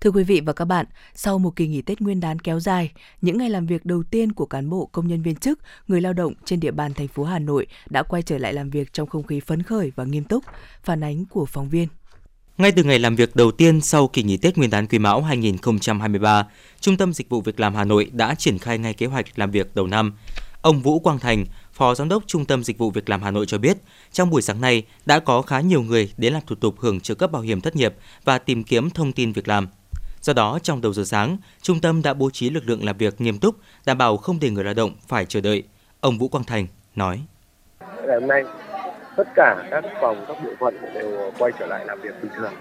[0.00, 2.92] Thưa quý vị và các bạn, sau một kỳ nghỉ Tết Nguyên đán kéo dài,
[3.20, 6.12] những ngày làm việc đầu tiên của cán bộ, công nhân viên chức, người lao
[6.12, 9.08] động trên địa bàn thành phố Hà Nội đã quay trở lại làm việc trong
[9.08, 10.44] không khí phấn khởi và nghiêm túc.
[10.82, 11.88] Phản ánh của phóng viên.
[12.58, 15.22] Ngay từ ngày làm việc đầu tiên sau kỳ nghỉ Tết Nguyên đán Quý Mão
[15.22, 16.46] 2023,
[16.80, 19.50] Trung tâm Dịch vụ Việc làm Hà Nội đã triển khai ngay kế hoạch làm
[19.50, 20.12] việc đầu năm.
[20.62, 23.46] Ông Vũ Quang Thành, Phó Giám đốc Trung tâm Dịch vụ Việc làm Hà Nội
[23.46, 23.76] cho biết,
[24.12, 27.14] trong buổi sáng nay đã có khá nhiều người đến làm thủ tục hưởng trợ
[27.14, 29.68] cấp bảo hiểm thất nghiệp và tìm kiếm thông tin việc làm.
[30.20, 33.20] Do đó, trong đầu giờ sáng, trung tâm đã bố trí lực lượng làm việc
[33.20, 35.62] nghiêm túc, đảm bảo không để người lao động phải chờ đợi.
[36.00, 37.20] Ông Vũ Quang Thành nói:
[37.80, 38.42] hôm nay,
[39.16, 42.52] tất cả các phòng, các bộ phận đều quay trở lại làm việc bình thường.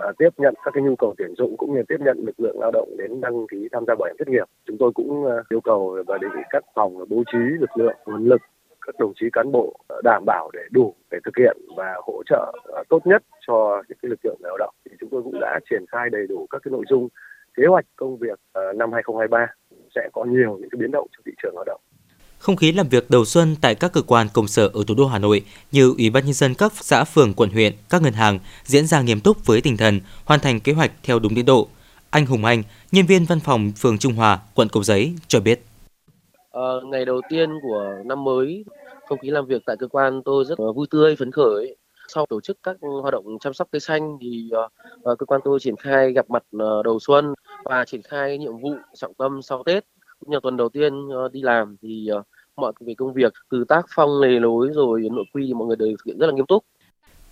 [0.00, 2.60] À, tiếp nhận các cái nhu cầu tuyển dụng cũng như tiếp nhận lực lượng
[2.60, 4.44] lao động đến đăng ký tham gia bảo hiểm thất nghiệp.
[4.66, 7.96] Chúng tôi cũng à, yêu cầu và đề nghị các phòng bố trí lực lượng
[8.06, 8.40] nguồn lực
[8.86, 12.22] các đồng chí cán bộ à, đảm bảo để đủ để thực hiện và hỗ
[12.26, 14.74] trợ à, tốt nhất cho những cái lực lượng lao động.
[14.84, 17.08] Thì chúng tôi cũng đã triển khai đầy đủ các cái nội dung
[17.54, 19.46] kế hoạch công việc năm 2023
[19.94, 21.80] sẽ có nhiều những cái biến động trong thị trường lao động.
[22.42, 25.06] Không khí làm việc đầu xuân tại các cơ quan công sở ở thủ đô
[25.06, 28.38] Hà Nội như Ủy ban nhân dân các xã phường quận huyện, các ngân hàng
[28.64, 31.68] diễn ra nghiêm túc với tinh thần hoàn thành kế hoạch theo đúng tiến độ.
[32.10, 35.62] Anh Hùng Anh, nhân viên văn phòng phường Trung Hòa, quận Cầu Giấy cho biết.
[36.52, 38.64] À, ngày đầu tiên của năm mới,
[39.08, 41.76] không khí làm việc tại cơ quan tôi rất vui tươi, phấn khởi.
[42.14, 44.50] Sau tổ chức các hoạt động chăm sóc cây xanh thì
[45.12, 48.58] uh, cơ quan tôi triển khai gặp mặt uh, đầu xuân và triển khai nhiệm
[48.58, 49.84] vụ trọng tâm sau Tết
[50.26, 53.86] cũng tuần đầu tiên uh, đi làm thì uh, mọi về công việc từ tác
[53.94, 56.46] phong lề lối rồi nội quy thì mọi người đều thực hiện rất là nghiêm
[56.46, 56.64] túc.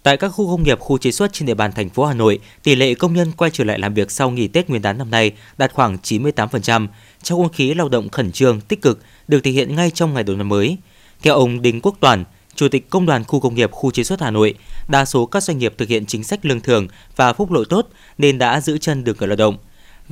[0.03, 2.39] Tại các khu công nghiệp, khu chế xuất trên địa bàn thành phố Hà Nội,
[2.63, 5.11] tỷ lệ công nhân quay trở lại làm việc sau nghỉ Tết Nguyên đán năm
[5.11, 6.87] nay đạt khoảng 98%,
[7.23, 8.99] trong không khí lao động khẩn trương, tích cực
[9.29, 10.77] được thể hiện ngay trong ngày đầu năm mới.
[11.23, 12.25] Theo ông Đinh Quốc Toàn,
[12.55, 14.55] Chủ tịch Công đoàn Khu công nghiệp Khu chế xuất Hà Nội,
[14.89, 17.89] đa số các doanh nghiệp thực hiện chính sách lương thưởng và phúc lợi tốt
[18.19, 19.57] nên đã giữ chân được người lao động.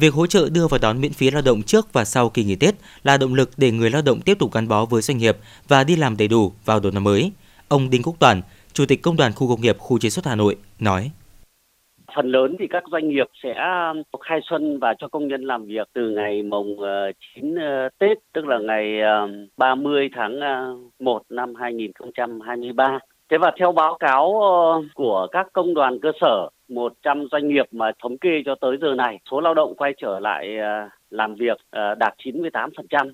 [0.01, 2.57] Việc hỗ trợ đưa vào đón miễn phí lao động trước và sau kỳ nghỉ
[2.61, 5.37] Tết là động lực để người lao động tiếp tục gắn bó với doanh nghiệp
[5.69, 7.33] và đi làm đầy đủ vào đầu năm mới.
[7.69, 10.35] Ông Đinh Quốc Toàn, Chủ tịch Công đoàn Khu công nghiệp Khu chế xuất Hà
[10.35, 11.11] Nội nói:
[12.17, 15.67] phần lớn thì các doanh nghiệp sẽ ờ, khai xuân và cho công nhân làm
[15.67, 16.77] việc từ ngày mùng
[17.35, 19.01] 9 ờ, ờ, Tết, tức là ngày
[19.57, 20.41] 30 tháng
[20.99, 22.99] 1 năm 2023.
[23.31, 24.41] Thế và theo báo cáo
[24.95, 28.95] của các công đoàn cơ sở, 100 doanh nghiệp mà thống kê cho tới giờ
[28.97, 33.13] này, số lao động quay trở lại à, làm việc à, đạt 98%.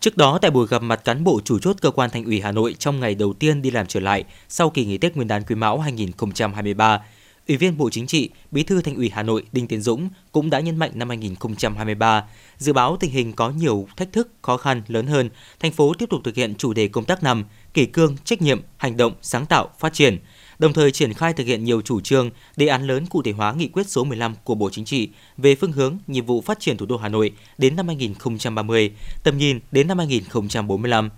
[0.00, 2.52] Trước đó, tại buổi gặp mặt cán bộ chủ chốt cơ quan thành ủy Hà
[2.52, 5.42] Nội trong ngày đầu tiên đi làm trở lại sau kỳ nghỉ Tết Nguyên đán
[5.48, 7.00] Quý Mão 2023,
[7.48, 10.50] Ủy viên Bộ Chính trị, Bí thư Thành ủy Hà Nội Đinh Tiến Dũng cũng
[10.50, 12.24] đã nhấn mạnh năm 2023,
[12.56, 16.10] dự báo tình hình có nhiều thách thức, khó khăn lớn hơn, thành phố tiếp
[16.10, 17.44] tục thực hiện chủ đề công tác năm,
[17.74, 20.18] kỷ cương, trách nhiệm, hành động, sáng tạo, phát triển,
[20.58, 23.52] đồng thời triển khai thực hiện nhiều chủ trương, đề án lớn cụ thể hóa
[23.52, 26.76] nghị quyết số 15 của Bộ Chính trị về phương hướng, nhiệm vụ phát triển
[26.76, 31.10] thủ đô Hà Nội đến năm 2030, tầm nhìn đến năm 2045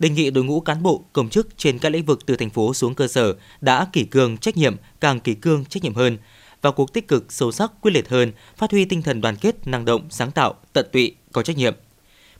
[0.00, 2.74] đề nghị đội ngũ cán bộ, công chức trên các lĩnh vực từ thành phố
[2.74, 6.18] xuống cơ sở đã kỷ cương trách nhiệm, càng kỷ cương trách nhiệm hơn,
[6.62, 9.66] vào cuộc tích cực, sâu sắc, quyết liệt hơn, phát huy tinh thần đoàn kết,
[9.66, 11.74] năng động, sáng tạo, tận tụy, có trách nhiệm.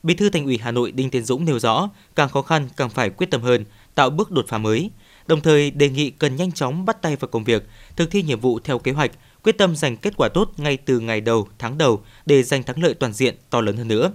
[0.02, 2.90] Bí thư Thành ủy Hà Nội Đinh Tiến Dũng nêu rõ, càng khó khăn càng
[2.90, 4.90] phải quyết tâm hơn, tạo bước đột phá mới.
[5.30, 7.66] Đồng thời đề nghị cần nhanh chóng bắt tay vào công việc,
[7.96, 9.10] thực thi nhiệm vụ theo kế hoạch,
[9.42, 12.82] quyết tâm giành kết quả tốt ngay từ ngày đầu, tháng đầu để giành thắng
[12.82, 14.12] lợi toàn diện to lớn hơn nữa.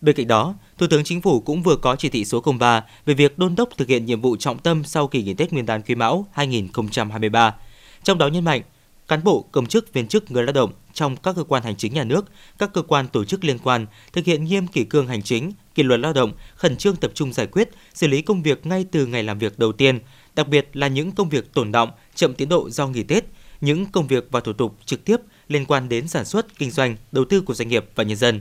[0.00, 3.14] Bên cạnh đó, Thủ tướng Chính phủ cũng vừa có chỉ thị số 03 về
[3.14, 5.82] việc đôn đốc thực hiện nhiệm vụ trọng tâm sau kỳ nghỉ Tết Nguyên đán
[5.82, 7.54] Quý Mão 2023.
[8.02, 8.62] Trong đó nhấn mạnh,
[9.08, 11.94] cán bộ, công chức, viên chức, người lao động trong các cơ quan hành chính
[11.94, 12.24] nhà nước,
[12.58, 15.82] các cơ quan tổ chức liên quan thực hiện nghiêm kỷ cương hành chính, kỷ
[15.82, 19.06] luật lao động, khẩn trương tập trung giải quyết, xử lý công việc ngay từ
[19.06, 19.98] ngày làm việc đầu tiên,
[20.38, 23.24] đặc biệt là những công việc tồn động, chậm tiến độ do nghỉ Tết,
[23.60, 25.16] những công việc và thủ tục trực tiếp
[25.48, 28.40] liên quan đến sản xuất, kinh doanh, đầu tư của doanh nghiệp và nhân dân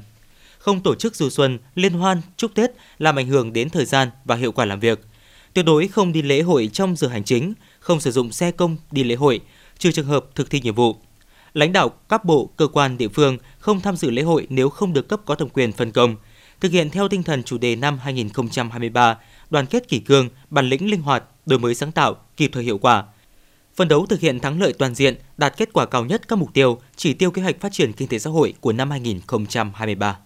[0.67, 4.09] không tổ chức du xuân, liên hoan, chúc Tết làm ảnh hưởng đến thời gian
[4.25, 4.99] và hiệu quả làm việc.
[5.53, 8.77] Tuyệt đối không đi lễ hội trong giờ hành chính, không sử dụng xe công
[8.91, 9.39] đi lễ hội,
[9.77, 10.95] trừ trường hợp thực thi nhiệm vụ.
[11.53, 14.93] Lãnh đạo các bộ, cơ quan địa phương không tham dự lễ hội nếu không
[14.93, 16.15] được cấp có thẩm quyền phân công.
[16.59, 19.17] Thực hiện theo tinh thần chủ đề năm 2023,
[19.49, 22.77] đoàn kết kỷ cương, bản lĩnh linh hoạt, đổi mới sáng tạo, kịp thời hiệu
[22.77, 23.03] quả.
[23.75, 26.53] Phân đấu thực hiện thắng lợi toàn diện, đạt kết quả cao nhất các mục
[26.53, 30.17] tiêu, chỉ tiêu kế hoạch phát triển kinh tế xã hội của năm 2023.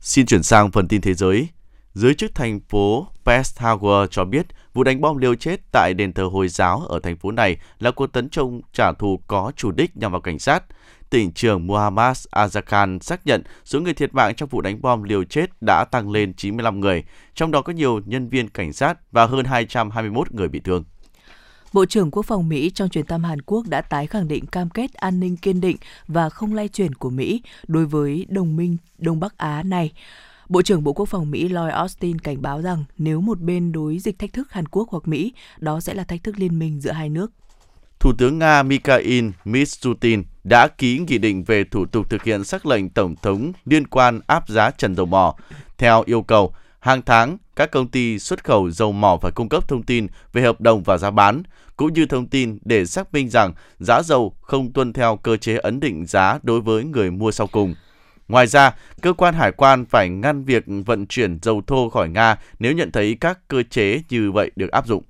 [0.00, 1.48] Xin chuyển sang phần tin thế giới.
[1.94, 6.28] Giới chức thành phố Peshawar cho biết vụ đánh bom liều chết tại đền thờ
[6.32, 9.96] Hồi giáo ở thành phố này là cuộc tấn công trả thù có chủ đích
[9.96, 10.64] nhằm vào cảnh sát.
[11.10, 15.24] Tỉnh trưởng Muhammad Azakhan xác nhận số người thiệt mạng trong vụ đánh bom liều
[15.24, 19.26] chết đã tăng lên 95 người, trong đó có nhiều nhân viên cảnh sát và
[19.26, 20.84] hơn 221 người bị thương.
[21.72, 24.70] Bộ trưởng Quốc phòng Mỹ trong chuyến thăm Hàn Quốc đã tái khẳng định cam
[24.70, 28.76] kết an ninh kiên định và không lay chuyển của Mỹ đối với đồng minh
[28.98, 29.92] Đông Bắc Á này.
[30.48, 33.98] Bộ trưởng Bộ Quốc phòng Mỹ Lloyd Austin cảnh báo rằng nếu một bên đối
[33.98, 36.92] dịch thách thức Hàn Quốc hoặc Mỹ, đó sẽ là thách thức liên minh giữa
[36.92, 37.32] hai nước.
[38.00, 42.66] Thủ tướng Nga Mikhail Mishustin đã ký nghị định về thủ tục thực hiện sắc
[42.66, 45.34] lệnh Tổng thống liên quan áp giá trần dầu mỏ.
[45.78, 49.68] Theo yêu cầu, hàng tháng, các công ty xuất khẩu dầu mỏ phải cung cấp
[49.68, 51.42] thông tin về hợp đồng và giá bán,
[51.76, 55.56] cũng như thông tin để xác minh rằng giá dầu không tuân theo cơ chế
[55.56, 57.74] ấn định giá đối với người mua sau cùng.
[58.28, 62.36] Ngoài ra, cơ quan hải quan phải ngăn việc vận chuyển dầu thô khỏi Nga
[62.58, 65.02] nếu nhận thấy các cơ chế như vậy được áp dụng.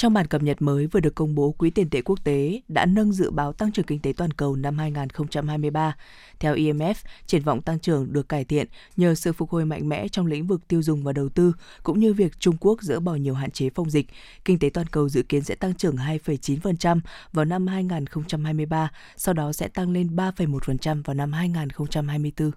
[0.00, 2.86] Trong bản cập nhật mới vừa được công bố, Quỹ tiền tệ quốc tế đã
[2.86, 5.96] nâng dự báo tăng trưởng kinh tế toàn cầu năm 2023.
[6.38, 6.94] Theo IMF,
[7.26, 10.46] triển vọng tăng trưởng được cải thiện nhờ sự phục hồi mạnh mẽ trong lĩnh
[10.46, 13.50] vực tiêu dùng và đầu tư, cũng như việc Trung Quốc dỡ bỏ nhiều hạn
[13.50, 14.06] chế phòng dịch.
[14.44, 17.00] Kinh tế toàn cầu dự kiến sẽ tăng trưởng 2,9%
[17.32, 22.50] vào năm 2023, sau đó sẽ tăng lên 3,1% vào năm 2024.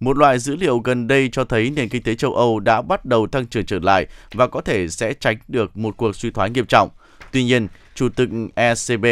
[0.00, 3.04] Một loại dữ liệu gần đây cho thấy nền kinh tế châu Âu đã bắt
[3.04, 6.50] đầu tăng trưởng trở lại và có thể sẽ tránh được một cuộc suy thoái
[6.50, 6.88] nghiêm trọng.
[7.32, 9.06] Tuy nhiên, Chủ tịch ECB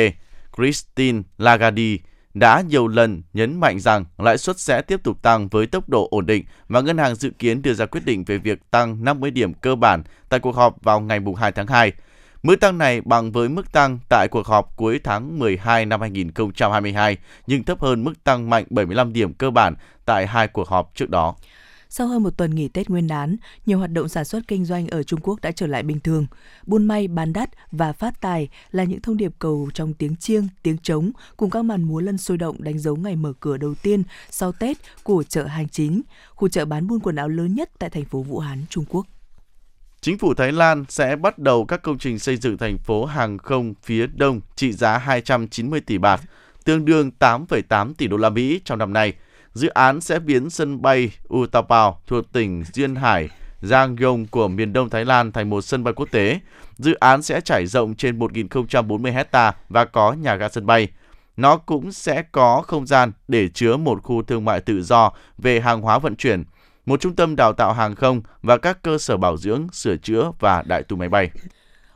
[0.57, 1.97] Christine Lagarde
[2.35, 6.09] đã nhiều lần nhấn mạnh rằng lãi suất sẽ tiếp tục tăng với tốc độ
[6.11, 9.31] ổn định và ngân hàng dự kiến đưa ra quyết định về việc tăng 50
[9.31, 11.93] điểm cơ bản tại cuộc họp vào ngày 2 tháng 2.
[12.43, 17.17] Mức tăng này bằng với mức tăng tại cuộc họp cuối tháng 12 năm 2022,
[17.47, 21.11] nhưng thấp hơn mức tăng mạnh 75 điểm cơ bản tại hai cuộc họp trước
[21.11, 21.35] đó.
[21.97, 23.37] Sau hơn một tuần nghỉ Tết Nguyên đán,
[23.67, 26.27] nhiều hoạt động sản xuất kinh doanh ở Trung Quốc đã trở lại bình thường.
[26.67, 30.49] Buôn may, bán đắt và phát tài là những thông điệp cầu trong tiếng chiêng,
[30.63, 33.75] tiếng trống cùng các màn múa lân sôi động đánh dấu ngày mở cửa đầu
[33.75, 36.03] tiên sau Tết của chợ Hành Chính,
[36.35, 39.07] khu chợ bán buôn quần áo lớn nhất tại thành phố Vũ Hán, Trung Quốc.
[40.01, 43.39] Chính phủ Thái Lan sẽ bắt đầu các công trình xây dựng thành phố hàng
[43.39, 46.21] không phía đông trị giá 290 tỷ bạt,
[46.65, 49.13] tương đương 8,8 tỷ đô la Mỹ trong năm nay.
[49.55, 53.29] Dự án sẽ biến sân bay Utapao thuộc tỉnh Duyên Hải,
[53.63, 56.41] Giang Yong của miền đông Thái Lan thành một sân bay quốc tế.
[56.79, 60.89] Dự án sẽ trải rộng trên 1.040 hecta và có nhà ga sân bay.
[61.37, 65.61] Nó cũng sẽ có không gian để chứa một khu thương mại tự do về
[65.61, 66.45] hàng hóa vận chuyển,
[66.87, 70.33] một trung tâm đào tạo hàng không và các cơ sở bảo dưỡng, sửa chữa
[70.41, 71.31] và đại tu máy bay.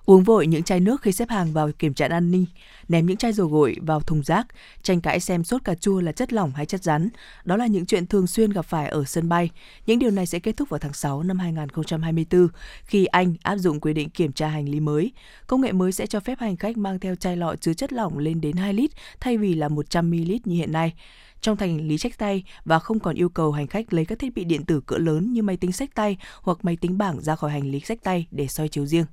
[0.09, 2.47] Uống vội những chai nước khi xếp hàng vào kiểm tra an ninh,
[2.88, 4.47] ném những chai dầu gội vào thùng rác,
[4.83, 7.09] tranh cãi xem sốt cà chua là chất lỏng hay chất rắn.
[7.44, 9.51] Đó là những chuyện thường xuyên gặp phải ở sân bay.
[9.87, 12.49] Những điều này sẽ kết thúc vào tháng 6 năm 2024
[12.85, 15.12] khi Anh áp dụng quy định kiểm tra hành lý mới.
[15.47, 18.18] Công nghệ mới sẽ cho phép hành khách mang theo chai lọ chứa chất lỏng
[18.18, 18.90] lên đến 2 lít
[19.21, 20.94] thay vì là 100 ml như hiện nay
[21.40, 24.35] trong thành lý sách tay và không còn yêu cầu hành khách lấy các thiết
[24.35, 27.37] bị điện tử cỡ lớn như máy tính sách tay hoặc máy tính bảng ra
[27.37, 29.05] khỏi hành lý sách tay để soi chiếu riêng.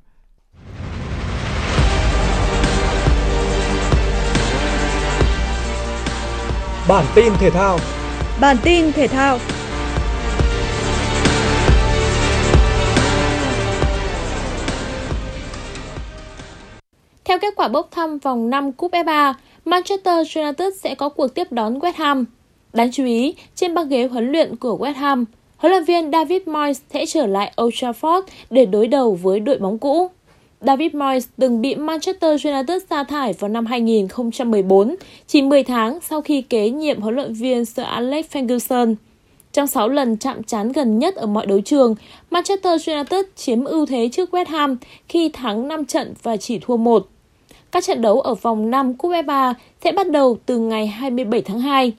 [6.88, 7.80] Bản tin thể thao
[8.42, 9.40] Bản tin thể thao
[17.26, 19.34] Theo kết quả bốc thăm vòng 5 Cúp FA,
[19.66, 22.26] Manchester United sẽ có cuộc tiếp đón West Ham.
[22.74, 25.26] Đáng chú ý, trên băng ghế huấn luyện của West Ham,
[25.58, 29.58] huấn luyện viên David Moyes sẽ trở lại Old Trafford để đối đầu với đội
[29.58, 30.12] bóng cũ.
[30.62, 34.96] David Moyes từng bị Manchester United sa thải vào năm 2014,
[35.28, 38.96] chỉ 10 tháng sau khi kế nhiệm huấn luyện viên Sir Alex Ferguson.
[39.54, 41.96] Trong 6 lần chạm trán gần nhất ở mọi đấu trường,
[42.32, 44.78] Manchester United chiếm ưu thế trước West Ham
[45.10, 47.08] khi thắng 5 trận và chỉ thua 1.
[47.72, 51.60] Các trận đấu ở vòng 5 Cúp FA sẽ bắt đầu từ ngày 27 tháng
[51.60, 51.94] 2.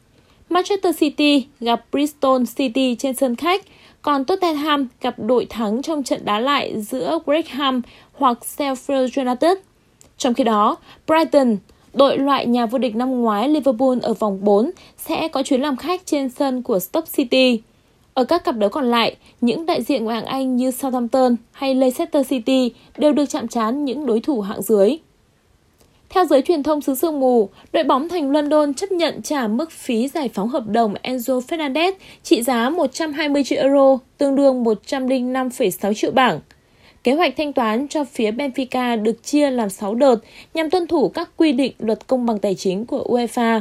[0.50, 3.62] Manchester City gặp Bristol City trên sân khách,
[4.02, 7.80] còn Tottenham gặp đội thắng trong trận đá lại giữa Wrexham
[8.18, 9.59] hoặc Sheffield United.
[10.18, 10.76] Trong khi đó,
[11.07, 11.57] Brighton,
[11.94, 15.76] đội loại nhà vô địch năm ngoái Liverpool ở vòng 4 sẽ có chuyến làm
[15.76, 17.61] khách trên sân của Stoke City.
[18.14, 21.74] Ở các cặp đấu còn lại, những đại diện ngoại hạng Anh như Southampton hay
[21.74, 24.98] Leicester City đều được chạm trán những đối thủ hạng dưới.
[26.09, 29.70] Theo giới truyền thông xứ sương mù, đội bóng thành London chấp nhận trả mức
[29.70, 35.94] phí giải phóng hợp đồng Enzo Fernandez trị giá 120 triệu euro, tương đương 105,6
[35.94, 36.40] triệu bảng.
[37.06, 40.16] Kế hoạch thanh toán cho phía Benfica được chia làm 6 đợt
[40.54, 43.60] nhằm tuân thủ các quy định luật công bằng tài chính của UEFA.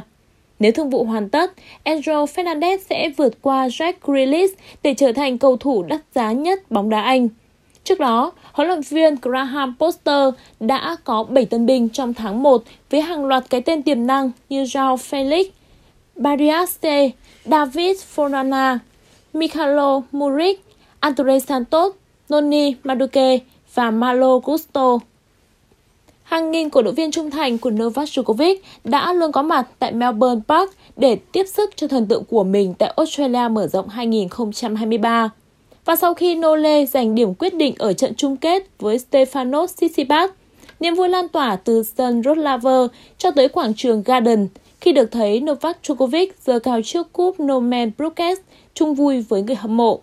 [0.59, 1.51] Nếu thương vụ hoàn tất,
[1.83, 6.71] Enzo Fernandez sẽ vượt qua Jack Grealish để trở thành cầu thủ đắt giá nhất
[6.71, 7.29] bóng đá Anh.
[7.83, 12.63] Trước đó, huấn luyện viên Graham Poster đã có 7 tân binh trong tháng 1
[12.89, 15.45] với hàng loạt cái tên tiềm năng như João Felix,
[16.15, 17.09] Bariaste,
[17.45, 18.77] David Fornana,
[19.33, 20.65] Mikhailo Muric,
[20.99, 21.93] Andre Santos,
[22.29, 23.39] Noni Maduke
[23.73, 24.99] và Malo Gusto.
[26.23, 29.91] hàng nghìn cổ động viên trung thành của Novak Djokovic đã luôn có mặt tại
[29.91, 35.29] Melbourne Park để tiếp sức cho thần tượng của mình tại Australia mở rộng 2023.
[35.85, 40.29] Và sau khi Nole giành điểm quyết định ở trận chung kết với Stefanos Tsitsipas,
[40.79, 44.47] niềm vui lan tỏa từ sân Rod Laver cho tới quảng trường Garden
[44.81, 48.39] khi được thấy Novak Djokovic giơ cao chiếc cúp Norman Brookes
[48.73, 50.01] chung vui với người hâm mộ.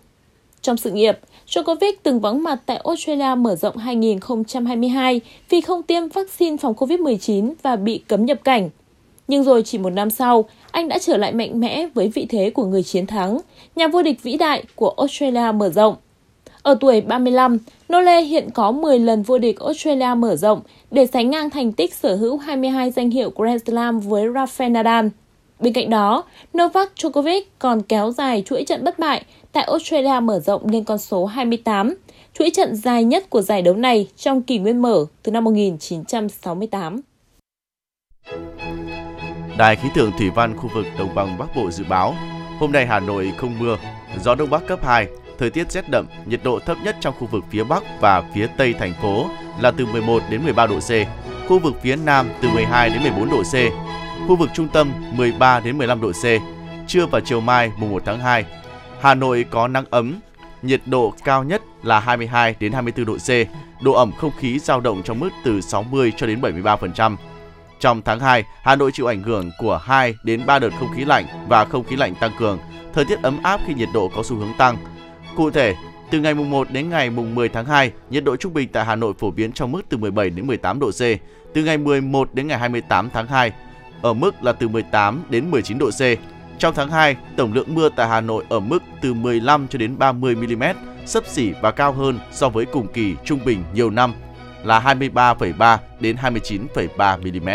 [0.61, 1.19] Trong sự nghiệp,
[1.53, 7.53] Djokovic từng vắng mặt tại Australia mở rộng 2022 vì không tiêm vaccine phòng COVID-19
[7.63, 8.69] và bị cấm nhập cảnh.
[9.27, 12.49] Nhưng rồi chỉ một năm sau, anh đã trở lại mạnh mẽ với vị thế
[12.49, 13.39] của người chiến thắng,
[13.75, 15.95] nhà vô địch vĩ đại của Australia mở rộng.
[16.61, 17.57] Ở tuổi 35,
[17.93, 20.61] Nole hiện có 10 lần vô địch Australia mở rộng
[20.91, 25.07] để sánh ngang thành tích sở hữu 22 danh hiệu Grand Slam với Rafael Nadal.
[25.59, 26.23] Bên cạnh đó,
[26.57, 30.97] Novak Djokovic còn kéo dài chuỗi trận bất bại tại Australia mở rộng lên con
[30.97, 31.95] số 28,
[32.33, 37.01] chuỗi trận dài nhất của giải đấu này trong kỷ nguyên mở từ năm 1968.
[39.57, 42.15] Đài khí tượng thủy văn khu vực Đồng bằng Bắc Bộ dự báo,
[42.59, 43.77] hôm nay Hà Nội không mưa,
[44.23, 45.07] gió đông bắc cấp 2,
[45.39, 48.47] thời tiết rét đậm, nhiệt độ thấp nhất trong khu vực phía Bắc và phía
[48.57, 49.25] Tây thành phố
[49.61, 50.91] là từ 11 đến 13 độ C,
[51.47, 53.55] khu vực phía Nam từ 12 đến 14 độ C,
[54.27, 56.25] khu vực trung tâm 13 đến 15 độ C.
[56.87, 58.45] Trưa và chiều mai mùng 1 tháng 2,
[59.03, 60.19] Hà Nội có nắng ấm,
[60.61, 63.29] nhiệt độ cao nhất là 22 đến 24 độ C,
[63.83, 67.15] độ ẩm không khí dao động trong mức từ 60 cho đến 73%.
[67.79, 71.05] Trong tháng 2, Hà Nội chịu ảnh hưởng của 2 đến 3 đợt không khí
[71.05, 72.59] lạnh và không khí lạnh tăng cường,
[72.93, 74.77] thời tiết ấm áp khi nhiệt độ có xu hướng tăng.
[75.35, 75.75] Cụ thể,
[76.11, 78.85] từ ngày mùng 1 đến ngày mùng 10 tháng 2, nhiệt độ trung bình tại
[78.85, 81.01] Hà Nội phổ biến trong mức từ 17 đến 18 độ C.
[81.53, 83.51] Từ ngày 11 đến ngày 28 tháng 2,
[84.01, 86.01] ở mức là từ 18 đến 19 độ C.
[86.59, 89.97] Trong tháng 2, tổng lượng mưa tại Hà Nội ở mức từ 15 cho đến
[89.97, 90.63] 30 mm,
[91.05, 94.13] sấp xỉ và cao hơn so với cùng kỳ trung bình nhiều năm
[94.63, 97.49] là 23,3 đến 29,3 mm.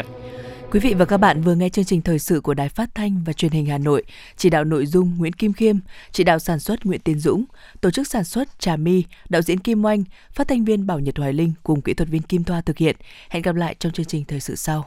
[0.71, 3.23] Quý vị và các bạn vừa nghe chương trình thời sự của Đài Phát thanh
[3.27, 4.03] và Truyền hình Hà Nội,
[4.37, 5.77] chỉ đạo nội dung Nguyễn Kim Khiêm,
[6.13, 7.45] chỉ đạo sản xuất Nguyễn Tiến Dũng,
[7.81, 11.19] tổ chức sản xuất Trà My, đạo diễn Kim Oanh, phát thanh viên Bảo Nhật
[11.19, 12.97] Hoài Linh cùng kỹ thuật viên Kim Thoa thực hiện.
[13.29, 14.87] Hẹn gặp lại trong chương trình thời sự sau.